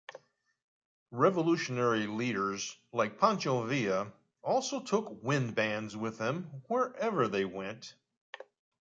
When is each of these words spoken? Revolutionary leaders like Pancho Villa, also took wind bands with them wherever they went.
Revolutionary 1.11 2.07
leaders 2.07 2.75
like 2.91 3.19
Pancho 3.19 3.67
Villa, 3.67 4.11
also 4.41 4.79
took 4.79 5.21
wind 5.23 5.53
bands 5.53 5.95
with 5.95 6.17
them 6.17 6.63
wherever 6.67 7.27
they 7.27 7.45
went. 7.45 7.93